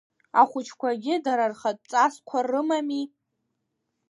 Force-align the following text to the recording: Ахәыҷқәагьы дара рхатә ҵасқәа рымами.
Ахәыҷқәагьы 0.41 1.15
дара 1.25 1.45
рхатә 1.51 1.83
ҵасқәа 1.89 2.39
рымами. 2.49 3.05